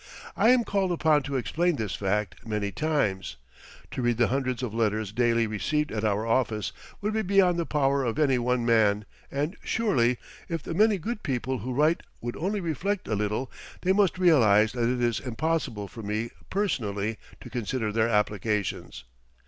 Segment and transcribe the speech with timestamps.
[0.35, 3.37] I am called upon to explain this fact many times.
[3.91, 7.67] To read the hundreds of letters daily received at our office would be beyond the
[7.67, 10.17] power of any one man, and surely,
[10.49, 13.51] if the many good people who write would only reflect a little,
[13.81, 19.03] they must realize that it is impossible for me personally to consider their applications.